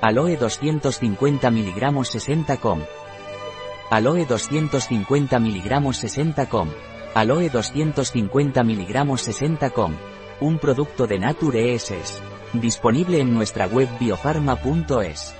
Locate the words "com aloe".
2.58-4.26, 6.46-7.48